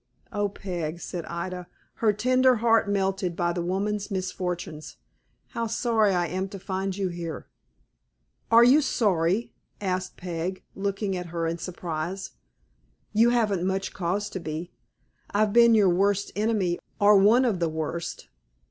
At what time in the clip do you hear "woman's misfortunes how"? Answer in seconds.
3.61-5.67